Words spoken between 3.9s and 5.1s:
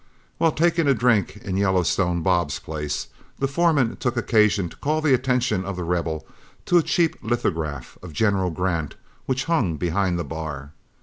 took occasion to call